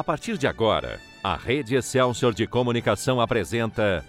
A 0.00 0.02
partir 0.02 0.38
de 0.38 0.46
agora, 0.46 0.98
a 1.22 1.36
Rede 1.36 1.74
Excelsior 1.74 2.32
de 2.32 2.46
Comunicação 2.46 3.20
apresenta 3.20 4.02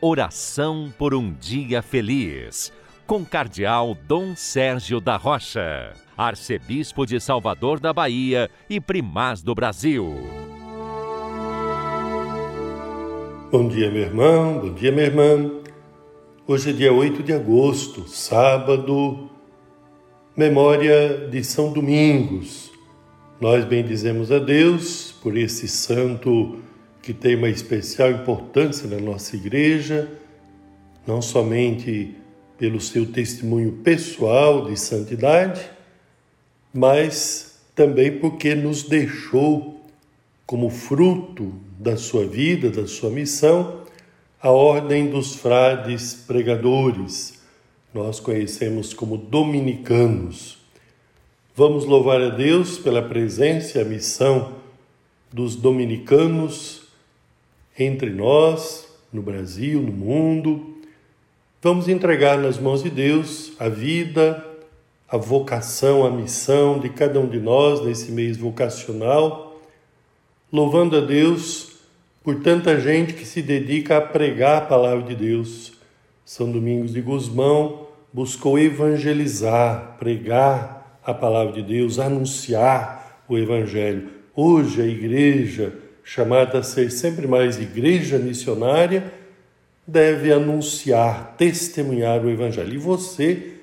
Oração 0.00 0.90
por 0.96 1.12
um 1.12 1.34
Dia 1.34 1.82
Feliz, 1.82 2.72
com 3.06 3.22
Cardeal 3.26 3.94
Dom 4.08 4.34
Sérgio 4.34 5.02
da 5.02 5.18
Rocha, 5.18 5.92
Arcebispo 6.16 7.04
de 7.04 7.20
Salvador 7.20 7.78
da 7.78 7.92
Bahia 7.92 8.50
e 8.70 8.80
Primaz 8.80 9.42
do 9.42 9.54
Brasil. 9.54 10.16
Bom 13.52 13.68
dia, 13.68 13.90
meu 13.90 14.00
irmão, 14.00 14.60
bom 14.60 14.72
dia, 14.72 14.90
minha 14.90 15.04
irmã. 15.04 15.60
Hoje 16.48 16.70
é 16.70 16.72
dia 16.72 16.90
8 16.90 17.22
de 17.22 17.34
agosto, 17.34 18.08
sábado, 18.08 19.28
memória 20.34 21.28
de 21.30 21.44
São 21.44 21.70
Domingos. 21.70 22.73
Nós 23.44 23.62
bendizemos 23.66 24.32
a 24.32 24.38
Deus 24.38 25.14
por 25.22 25.36
esse 25.36 25.68
santo 25.68 26.60
que 27.02 27.12
tem 27.12 27.36
uma 27.36 27.50
especial 27.50 28.10
importância 28.10 28.88
na 28.88 28.98
nossa 28.98 29.36
igreja, 29.36 30.10
não 31.06 31.20
somente 31.20 32.16
pelo 32.56 32.80
seu 32.80 33.04
testemunho 33.04 33.70
pessoal 33.84 34.64
de 34.64 34.80
santidade, 34.80 35.60
mas 36.72 37.58
também 37.74 38.18
porque 38.18 38.54
nos 38.54 38.82
deixou 38.84 39.78
como 40.46 40.70
fruto 40.70 41.52
da 41.78 41.98
sua 41.98 42.26
vida, 42.26 42.70
da 42.70 42.86
sua 42.86 43.10
missão, 43.10 43.82
a 44.40 44.50
ordem 44.50 45.10
dos 45.10 45.34
frades 45.36 46.14
pregadores. 46.14 47.42
Nós 47.92 48.18
conhecemos 48.18 48.94
como 48.94 49.18
dominicanos. 49.18 50.63
Vamos 51.56 51.84
louvar 51.84 52.20
a 52.20 52.30
Deus 52.30 52.78
pela 52.78 53.00
presença 53.00 53.78
e 53.78 53.80
a 53.80 53.84
missão 53.84 54.54
dos 55.32 55.54
dominicanos 55.54 56.88
entre 57.78 58.10
nós, 58.10 58.88
no 59.12 59.22
Brasil, 59.22 59.80
no 59.80 59.92
mundo. 59.92 60.78
Vamos 61.62 61.88
entregar 61.88 62.38
nas 62.38 62.58
mãos 62.58 62.82
de 62.82 62.90
Deus 62.90 63.52
a 63.60 63.68
vida, 63.68 64.44
a 65.08 65.16
vocação, 65.16 66.04
a 66.04 66.10
missão 66.10 66.80
de 66.80 66.88
cada 66.88 67.20
um 67.20 67.28
de 67.28 67.38
nós 67.38 67.84
nesse 67.84 68.10
mês 68.10 68.36
vocacional, 68.36 69.56
louvando 70.52 70.96
a 70.96 71.00
Deus 71.00 71.76
por 72.24 72.40
tanta 72.40 72.80
gente 72.80 73.12
que 73.12 73.24
se 73.24 73.40
dedica 73.40 73.98
a 73.98 74.00
pregar 74.00 74.58
a 74.58 74.66
palavra 74.66 75.04
de 75.04 75.14
Deus. 75.14 75.74
São 76.24 76.50
Domingos 76.50 76.92
de 76.92 77.00
Gusmão 77.00 77.86
buscou 78.12 78.58
evangelizar, 78.58 79.94
pregar 80.00 80.83
a 81.04 81.12
palavra 81.12 81.52
de 81.52 81.62
Deus, 81.62 81.98
anunciar 81.98 83.22
o 83.28 83.36
Evangelho. 83.36 84.08
Hoje 84.34 84.80
a 84.82 84.86
igreja, 84.86 85.74
chamada 86.02 86.58
a 86.58 86.62
ser 86.62 86.90
sempre 86.90 87.26
mais 87.26 87.60
igreja 87.60 88.18
missionária, 88.18 89.12
deve 89.86 90.32
anunciar, 90.32 91.34
testemunhar 91.36 92.24
o 92.24 92.30
Evangelho. 92.30 92.74
E 92.74 92.78
você 92.78 93.54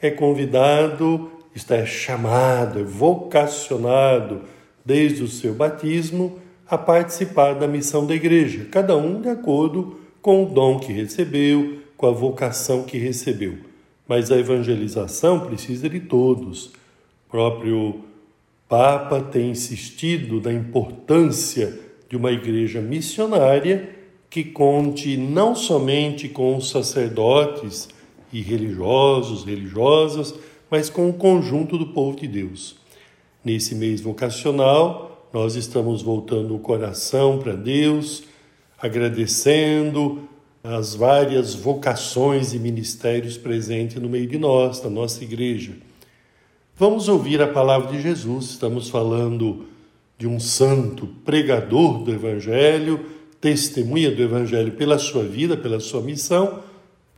é 0.00 0.10
convidado, 0.10 1.30
está 1.54 1.84
chamado, 1.86 2.80
é 2.80 2.84
vocacionado 2.84 4.42
desde 4.84 5.22
o 5.22 5.28
seu 5.28 5.54
batismo 5.54 6.38
a 6.68 6.76
participar 6.76 7.54
da 7.54 7.68
missão 7.68 8.06
da 8.06 8.14
igreja, 8.14 8.66
cada 8.70 8.96
um 8.96 9.20
de 9.20 9.28
acordo 9.28 10.00
com 10.20 10.44
o 10.44 10.48
dom 10.48 10.78
que 10.78 10.92
recebeu, 10.92 11.80
com 11.96 12.06
a 12.06 12.12
vocação 12.12 12.84
que 12.84 12.98
recebeu. 12.98 13.58
Mas 14.08 14.30
a 14.30 14.38
evangelização 14.38 15.40
precisa 15.40 15.88
de 15.88 16.00
todos. 16.00 16.72
Próprio 17.32 18.04
Papa 18.68 19.22
tem 19.22 19.52
insistido 19.52 20.38
na 20.38 20.52
importância 20.52 21.80
de 22.06 22.14
uma 22.14 22.30
igreja 22.30 22.78
missionária 22.78 23.88
que 24.28 24.44
conte 24.44 25.16
não 25.16 25.54
somente 25.54 26.28
com 26.28 26.54
os 26.54 26.68
sacerdotes 26.68 27.88
e 28.30 28.42
religiosos, 28.42 29.44
religiosas, 29.44 30.34
mas 30.70 30.90
com 30.90 31.08
o 31.08 31.14
conjunto 31.14 31.78
do 31.78 31.86
povo 31.86 32.20
de 32.20 32.28
Deus. 32.28 32.76
Nesse 33.42 33.74
mês 33.74 34.02
vocacional, 34.02 35.26
nós 35.32 35.54
estamos 35.54 36.02
voltando 36.02 36.54
o 36.54 36.58
coração 36.58 37.38
para 37.38 37.54
Deus, 37.54 38.24
agradecendo 38.78 40.28
as 40.62 40.94
várias 40.94 41.54
vocações 41.54 42.52
e 42.52 42.58
ministérios 42.58 43.38
presentes 43.38 43.96
no 43.96 44.08
meio 44.10 44.26
de 44.26 44.36
nós, 44.36 44.82
na 44.82 44.90
nossa 44.90 45.24
igreja. 45.24 45.72
Vamos 46.82 47.06
ouvir 47.06 47.40
a 47.40 47.46
palavra 47.46 47.92
de 47.92 48.02
Jesus. 48.02 48.46
Estamos 48.46 48.88
falando 48.88 49.66
de 50.18 50.26
um 50.26 50.40
santo 50.40 51.06
pregador 51.24 52.02
do 52.02 52.12
Evangelho, 52.12 53.06
testemunha 53.40 54.10
do 54.10 54.20
Evangelho 54.20 54.72
pela 54.72 54.98
sua 54.98 55.22
vida, 55.22 55.56
pela 55.56 55.78
sua 55.78 56.00
missão, 56.00 56.58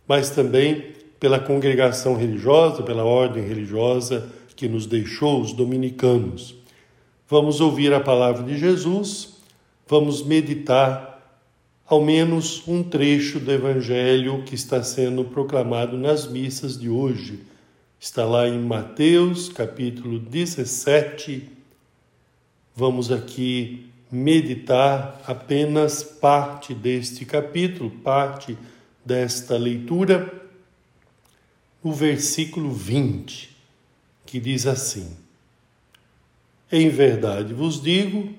mas 0.06 0.28
também 0.28 0.92
pela 1.18 1.38
congregação 1.38 2.14
religiosa, 2.14 2.82
pela 2.82 3.04
ordem 3.04 3.42
religiosa 3.42 4.28
que 4.54 4.68
nos 4.68 4.84
deixou, 4.84 5.40
os 5.40 5.54
dominicanos. 5.54 6.54
Vamos 7.26 7.58
ouvir 7.58 7.94
a 7.94 8.00
palavra 8.00 8.42
de 8.42 8.58
Jesus, 8.58 9.38
vamos 9.88 10.22
meditar 10.22 11.40
ao 11.86 12.04
menos 12.04 12.62
um 12.68 12.82
trecho 12.82 13.40
do 13.40 13.50
Evangelho 13.50 14.42
que 14.44 14.54
está 14.54 14.82
sendo 14.82 15.24
proclamado 15.24 15.96
nas 15.96 16.30
missas 16.30 16.78
de 16.78 16.90
hoje. 16.90 17.53
Está 18.04 18.26
lá 18.26 18.46
em 18.46 18.58
Mateus, 18.58 19.48
capítulo 19.48 20.18
17. 20.18 21.48
Vamos 22.76 23.10
aqui 23.10 23.86
meditar 24.12 25.22
apenas 25.26 26.02
parte 26.02 26.74
deste 26.74 27.24
capítulo, 27.24 27.88
parte 27.90 28.58
desta 29.02 29.56
leitura, 29.56 30.30
o 31.82 31.94
versículo 31.94 32.74
20, 32.74 33.56
que 34.26 34.38
diz 34.38 34.66
assim: 34.66 35.16
em 36.70 36.90
verdade 36.90 37.54
vos 37.54 37.80
digo: 37.80 38.34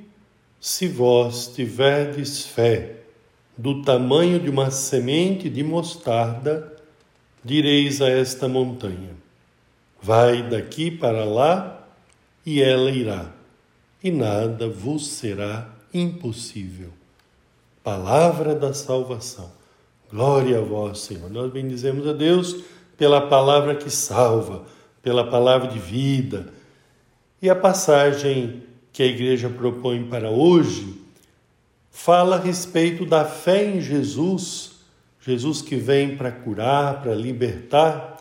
se 0.62 0.88
vós 0.88 1.48
tiverdes 1.48 2.46
fé 2.46 2.98
do 3.58 3.81
tamanho 3.81 4.40
de 4.40 4.48
uma 4.48 4.70
semente 4.70 5.50
de 5.50 5.64
mostarda, 5.64 6.72
direis 7.44 8.00
a 8.00 8.08
esta 8.08 8.48
montanha: 8.48 9.25
Vai 10.06 10.48
daqui 10.48 10.92
para 10.92 11.26
lá, 11.26 11.84
e 12.46 12.62
ela 12.62 12.92
irá, 12.92 13.32
e 14.04 14.12
nada 14.12 14.70
vos 14.70 15.08
será 15.08 15.68
impossível. 15.92 16.92
Palavra 17.84 18.54
da 18.54 18.72
salvação. 18.72 19.52
Glória 20.12 20.60
a 20.60 20.62
vós, 20.62 21.00
Senhor. 21.00 21.28
Nós 21.32 21.52
bendizemos 21.52 22.08
a 22.08 22.14
Deus 22.14 22.58
pela 22.96 23.28
palavra 23.28 23.74
que 23.74 23.90
salva, 23.90 24.66
pela 25.02 25.28
palavra 25.28 25.70
de 25.70 25.80
vida 25.80 26.54
e 27.42 27.50
a 27.50 27.56
passagem 27.56 28.62
que 28.94 29.02
a 29.02 29.08
igreja 29.08 29.50
propõe 29.50 30.06
para 30.06 30.30
hoje 30.30 31.02
fala 31.90 32.36
a 32.36 32.40
respeito 32.40 33.06
da 33.06 33.26
fé 33.26 33.66
em 33.66 33.82
Jesus, 33.82 34.74
Jesus 35.20 35.62
que 35.64 35.76
vem 35.76 36.16
para 36.16 36.32
curar, 36.32 37.02
para 37.02 37.16
libertar. 37.16 38.15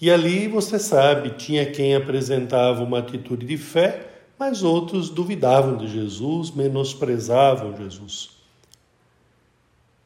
E 0.00 0.10
ali, 0.10 0.48
você 0.48 0.78
sabe, 0.78 1.30
tinha 1.30 1.66
quem 1.66 1.94
apresentava 1.94 2.82
uma 2.82 3.00
atitude 3.00 3.46
de 3.46 3.58
fé, 3.58 4.08
mas 4.38 4.62
outros 4.62 5.10
duvidavam 5.10 5.76
de 5.76 5.86
Jesus, 5.88 6.50
menosprezavam 6.50 7.76
Jesus. 7.76 8.30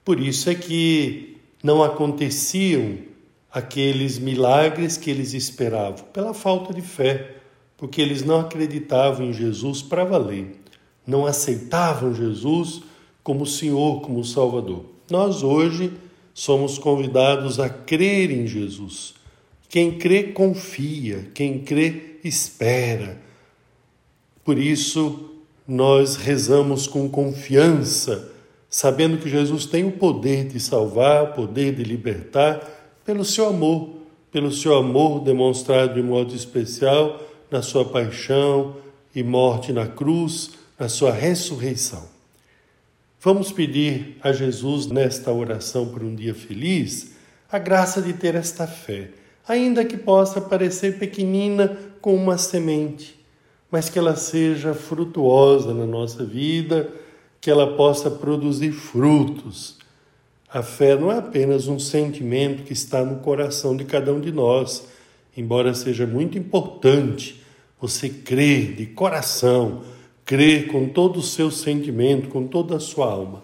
Por 0.04 0.18
isso 0.18 0.50
é 0.50 0.54
que 0.54 1.38
não 1.62 1.82
aconteciam 1.82 2.98
aqueles 3.52 4.18
milagres 4.18 4.96
que 4.96 5.10
eles 5.10 5.32
esperavam, 5.32 6.04
pela 6.12 6.34
falta 6.34 6.74
de 6.74 6.82
fé 6.82 7.34
porque 7.76 8.00
eles 8.00 8.24
não 8.24 8.40
acreditavam 8.40 9.26
em 9.26 9.32
Jesus 9.32 9.82
para 9.82 10.04
valer, 10.04 10.60
não 11.06 11.26
aceitavam 11.26 12.14
Jesus 12.14 12.82
como 13.22 13.46
Senhor, 13.46 14.00
como 14.00 14.24
Salvador. 14.24 14.86
Nós 15.10 15.42
hoje 15.42 15.92
somos 16.32 16.78
convidados 16.78 17.60
a 17.60 17.68
crer 17.68 18.30
em 18.30 18.46
Jesus. 18.46 19.14
Quem 19.68 19.98
crê, 19.98 20.24
confia, 20.24 21.30
quem 21.34 21.58
crê, 21.60 22.18
espera. 22.22 23.18
Por 24.44 24.58
isso, 24.58 25.30
nós 25.66 26.16
rezamos 26.16 26.86
com 26.86 27.08
confiança, 27.08 28.30
sabendo 28.68 29.18
que 29.18 29.28
Jesus 29.28 29.66
tem 29.66 29.84
o 29.84 29.92
poder 29.92 30.46
de 30.46 30.60
salvar, 30.60 31.24
o 31.24 31.32
poder 31.34 31.74
de 31.74 31.82
libertar, 31.82 32.60
pelo 33.04 33.24
seu 33.24 33.48
amor, 33.48 33.90
pelo 34.30 34.52
seu 34.52 34.76
amor 34.76 35.20
demonstrado 35.20 35.94
de 35.94 36.02
modo 36.02 36.34
especial 36.34 37.20
na 37.50 37.62
sua 37.62 37.84
paixão 37.84 38.76
e 39.14 39.22
morte 39.22 39.72
na 39.72 39.86
cruz, 39.86 40.50
na 40.78 40.88
sua 40.88 41.12
ressurreição. 41.12 42.14
Vamos 43.20 43.52
pedir 43.52 44.18
a 44.20 44.32
Jesus 44.32 44.86
nesta 44.86 45.32
oração 45.32 45.86
por 45.88 46.02
um 46.02 46.14
dia 46.14 46.34
feliz 46.34 47.12
a 47.50 47.58
graça 47.58 48.02
de 48.02 48.12
ter 48.12 48.34
esta 48.34 48.66
fé, 48.66 49.10
ainda 49.46 49.84
que 49.84 49.96
possa 49.96 50.40
parecer 50.40 50.98
pequenina 50.98 51.76
como 52.00 52.16
uma 52.16 52.38
semente, 52.38 53.18
mas 53.70 53.88
que 53.88 53.98
ela 53.98 54.16
seja 54.16 54.74
frutuosa 54.74 55.74
na 55.74 55.86
nossa 55.86 56.24
vida, 56.24 56.90
que 57.40 57.50
ela 57.50 57.76
possa 57.76 58.10
produzir 58.10 58.72
frutos. 58.72 59.76
A 60.48 60.62
fé 60.62 60.96
não 60.96 61.10
é 61.10 61.18
apenas 61.18 61.66
um 61.66 61.78
sentimento 61.78 62.62
que 62.62 62.72
está 62.72 63.04
no 63.04 63.16
coração 63.16 63.76
de 63.76 63.84
cada 63.84 64.12
um 64.12 64.20
de 64.20 64.32
nós, 64.32 64.86
embora 65.36 65.74
seja 65.74 66.06
muito 66.06 66.38
importante 66.38 67.42
você 67.80 68.08
crer 68.08 68.74
de 68.74 68.86
coração, 68.86 69.82
crer 70.24 70.68
com 70.68 70.88
todo 70.88 71.18
o 71.18 71.22
seu 71.22 71.50
sentimento, 71.50 72.28
com 72.28 72.46
toda 72.46 72.76
a 72.76 72.80
sua 72.80 73.10
alma. 73.10 73.42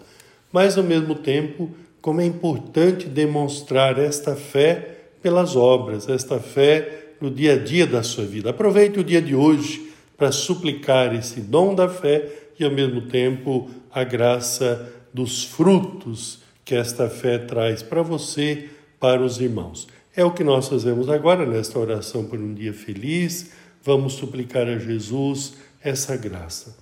Mas, 0.51 0.77
ao 0.77 0.83
mesmo 0.83 1.15
tempo, 1.15 1.69
como 2.01 2.21
é 2.21 2.25
importante 2.25 3.07
demonstrar 3.07 3.99
esta 3.99 4.35
fé 4.35 5.00
pelas 5.21 5.55
obras, 5.55 6.09
esta 6.09 6.39
fé 6.39 7.13
no 7.21 7.29
dia 7.29 7.53
a 7.53 7.57
dia 7.57 7.85
da 7.85 8.01
sua 8.01 8.25
vida. 8.25 8.49
Aproveite 8.49 8.99
o 8.99 9.03
dia 9.03 9.21
de 9.21 9.35
hoje 9.35 9.91
para 10.17 10.31
suplicar 10.31 11.15
esse 11.15 11.41
dom 11.41 11.75
da 11.75 11.87
fé 11.87 12.27
e, 12.59 12.63
ao 12.63 12.71
mesmo 12.71 13.01
tempo, 13.01 13.69
a 13.91 14.03
graça 14.03 14.91
dos 15.13 15.43
frutos 15.43 16.41
que 16.63 16.75
esta 16.75 17.09
fé 17.09 17.37
traz 17.37 17.83
para 17.83 18.01
você, 18.01 18.69
para 18.99 19.21
os 19.21 19.39
irmãos. 19.39 19.87
É 20.15 20.25
o 20.25 20.31
que 20.31 20.43
nós 20.43 20.67
fazemos 20.67 21.09
agora 21.09 21.45
nesta 21.45 21.79
oração 21.79 22.25
por 22.25 22.39
um 22.39 22.53
dia 22.53 22.73
feliz. 22.73 23.51
Vamos 23.83 24.13
suplicar 24.13 24.67
a 24.67 24.77
Jesus 24.77 25.53
essa 25.81 26.15
graça. 26.15 26.77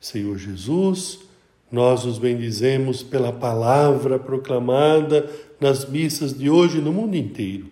Senhor 0.00 0.36
Jesus, 0.36 1.20
nós 1.70 2.04
os 2.04 2.18
bendizemos 2.18 3.02
pela 3.02 3.32
palavra 3.32 4.18
proclamada 4.18 5.30
nas 5.62 5.88
missas 5.88 6.36
de 6.36 6.50
hoje 6.50 6.80
no 6.80 6.92
mundo 6.92 7.16
inteiro. 7.16 7.68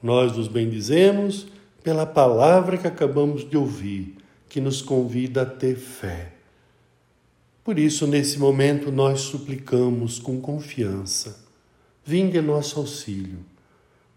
Nós 0.00 0.38
os 0.38 0.46
bendizemos 0.46 1.48
pela 1.82 2.06
palavra 2.06 2.78
que 2.78 2.86
acabamos 2.86 3.48
de 3.48 3.56
ouvir, 3.56 4.14
que 4.48 4.60
nos 4.60 4.80
convida 4.80 5.42
a 5.42 5.46
ter 5.46 5.74
fé. 5.74 6.32
Por 7.64 7.80
isso, 7.80 8.06
nesse 8.06 8.38
momento, 8.38 8.92
nós 8.92 9.22
suplicamos 9.22 10.20
com 10.20 10.40
confiança: 10.40 11.44
vinde 12.04 12.40
nosso 12.40 12.78
auxílio. 12.78 13.40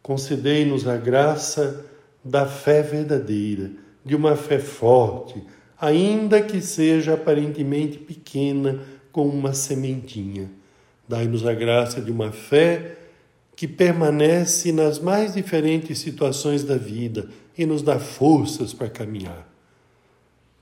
Concedei-nos 0.04 0.88
a 0.88 0.96
graça 0.96 1.84
da 2.24 2.46
fé 2.46 2.84
verdadeira, 2.84 3.72
de 4.06 4.16
uma 4.16 4.36
fé 4.36 4.60
forte, 4.60 5.42
ainda 5.82 6.42
que 6.42 6.62
seja 6.62 7.16
aparentemente 7.16 7.98
pequena, 7.98 8.80
como 9.12 9.30
uma 9.30 9.54
sementinha. 9.54 10.52
Dai-nos 11.08 11.44
a 11.48 11.56
graça 11.56 12.00
de 12.00 12.12
uma 12.12 12.32
fé 12.32 12.99
que 13.60 13.68
permanece 13.68 14.72
nas 14.72 15.00
mais 15.00 15.34
diferentes 15.34 16.00
situações 16.00 16.64
da 16.64 16.78
vida 16.78 17.28
e 17.58 17.66
nos 17.66 17.82
dá 17.82 18.00
forças 18.00 18.74
para 18.74 18.88
caminhar. 18.88 19.54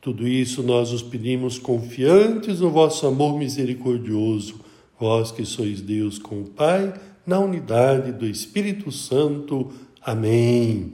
Tudo 0.02 0.28
isso 0.28 0.64
nós 0.64 0.92
os 0.92 1.04
pedimos 1.04 1.60
confiantes 1.60 2.60
no 2.60 2.72
vosso 2.72 3.06
amor 3.06 3.38
misericordioso, 3.38 4.62
vós 5.00 5.30
que 5.30 5.46
sois 5.46 5.80
Deus 5.80 6.18
com 6.18 6.42
o 6.42 6.46
Pai, 6.46 6.92
na 7.24 7.38
unidade 7.38 8.12
do 8.14 8.26
Espírito 8.26 8.92
Santo. 8.92 9.72
Amém. 10.02 10.94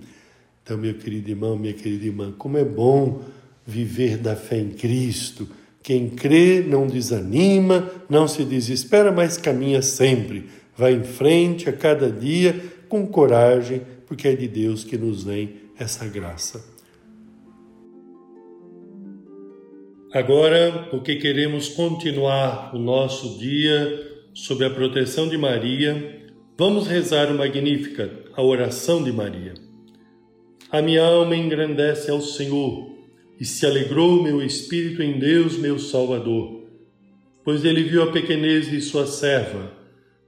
Então, 0.62 0.78
meu 0.78 0.96
querido 0.96 1.30
irmão, 1.30 1.58
minha 1.58 1.72
querida 1.72 2.06
irmã, 2.06 2.34
como 2.38 2.58
é 2.58 2.66
bom 2.66 3.22
viver 3.66 4.18
da 4.18 4.36
fé 4.36 4.60
em 4.60 4.72
Cristo. 4.72 5.48
Quem 5.82 6.10
crê 6.10 6.62
não 6.68 6.86
desanima, 6.86 7.90
não 8.10 8.28
se 8.28 8.44
desespera, 8.44 9.10
mas 9.10 9.38
caminha 9.38 9.82
sempre. 9.82 10.50
Vai 10.76 10.94
em 10.94 11.04
frente 11.04 11.70
a 11.70 11.74
cada 11.74 12.12
dia 12.12 12.56
com 12.90 13.08
coragem, 13.08 13.82
porque 14.08 14.28
é 14.28 14.36
de 14.36 14.48
Deus 14.48 14.84
que 14.84 14.98
nos 14.98 15.24
vem 15.24 15.56
essa 15.78 16.06
graça. 16.08 16.74
Agora, 20.14 20.88
porque 20.92 21.16
queremos 21.16 21.70
continuar 21.70 22.76
o 22.76 22.78
nosso 22.78 23.40
dia 23.40 24.12
sob 24.34 24.64
a 24.64 24.70
proteção 24.70 25.28
de 25.28 25.38
Maria, 25.38 26.22
vamos 26.56 26.88
rezar 26.88 27.32
o 27.32 27.38
Magnífica, 27.38 28.12
a 28.36 28.44
oração 28.44 29.04
de 29.04 29.12
Maria. 29.12 29.54
A 30.72 30.82
minha 30.82 31.04
alma 31.04 31.36
engrandece 31.36 32.12
ao 32.12 32.22
Senhor 32.22 32.92
e 33.40 33.46
se 33.46 33.66
alegrou 33.66 34.22
meu 34.22 34.42
espírito 34.42 35.02
em 35.02 35.20
Deus, 35.20 35.58
meu 35.58 35.78
Salvador, 35.80 36.64
pois 37.44 37.66
ele 37.66 37.84
viu 37.84 38.04
a 38.04 38.12
pequenez 38.12 38.70
de 38.70 38.82
sua 38.82 39.06
serva. 39.06 39.83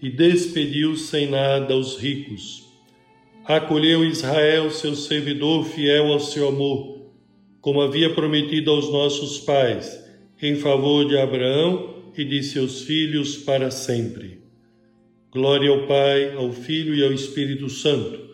e 0.00 0.10
despediu 0.10 0.96
sem 0.96 1.28
nada 1.28 1.76
os 1.76 1.96
ricos. 1.98 2.66
Acolheu 3.44 4.04
Israel, 4.04 4.70
seu 4.70 4.94
servidor 4.94 5.64
fiel 5.64 6.12
ao 6.12 6.20
seu 6.20 6.48
amor, 6.48 7.10
como 7.60 7.80
havia 7.80 8.14
prometido 8.14 8.70
aos 8.70 8.92
nossos 8.92 9.38
pais, 9.38 9.98
em 10.40 10.56
favor 10.56 11.06
de 11.06 11.16
Abraão 11.16 12.12
e 12.16 12.24
de 12.24 12.42
seus 12.42 12.82
filhos 12.82 13.36
para 13.36 13.70
sempre. 13.70 14.38
Glória 15.32 15.70
ao 15.70 15.86
Pai, 15.86 16.34
ao 16.34 16.52
Filho 16.52 16.94
e 16.94 17.04
ao 17.04 17.12
Espírito 17.12 17.68
Santo 17.68 18.28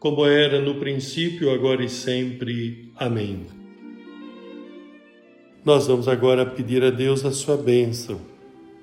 como 0.00 0.24
era 0.24 0.62
no 0.62 0.76
princípio, 0.76 1.50
agora 1.50 1.84
e 1.84 1.88
sempre. 1.90 2.90
Amém. 2.96 3.46
Nós 5.62 5.86
vamos 5.86 6.08
agora 6.08 6.46
pedir 6.46 6.82
a 6.82 6.88
Deus 6.88 7.22
a 7.22 7.30
sua 7.30 7.58
bênção. 7.58 8.18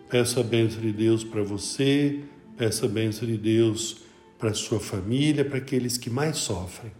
Peça 0.09 0.39
a 0.39 0.43
bênção 0.43 0.81
de 0.81 0.93
Deus 0.93 1.23
para 1.23 1.43
você, 1.43 2.21
peça 2.55 2.85
a 2.85 2.89
bênção 2.89 3.27
de 3.27 3.37
Deus 3.37 3.97
para 4.39 4.53
sua 4.53 4.79
família, 4.79 5.43
para 5.43 5.57
aqueles 5.57 5.97
que 5.97 6.09
mais 6.09 6.37
sofrem. 6.37 6.91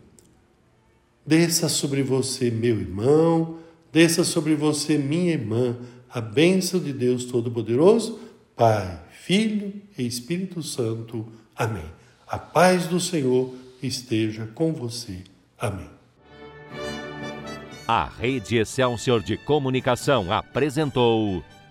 Desça 1.25 1.69
sobre 1.69 2.04
você, 2.04 2.51
meu 2.51 2.80
irmão, 2.80 3.59
desça 3.92 4.24
sobre 4.24 4.56
você, 4.56 4.98
minha 4.98 5.33
irmã, 5.33 5.77
a 6.09 6.19
bênção 6.19 6.80
de 6.80 6.92
Deus 6.92 7.25
Todo-Poderoso, 7.25 8.20
Pai, 8.55 9.00
Filho 9.12 9.74
e 9.98 10.05
Espírito 10.05 10.62
Santo. 10.62 11.25
Amém. 11.55 11.86
A 12.27 12.38
paz 12.38 12.88
do 12.88 13.00
Senhor 13.00 13.53
esteja 13.82 14.48
com 14.48 14.74
você. 14.74 15.24
Amém. 15.58 15.89
A 17.88 18.05
Rede 18.05 18.58
Excelsior 18.58 19.24
de 19.24 19.38
Comunicação 19.38 20.32
apresentou 20.32 21.41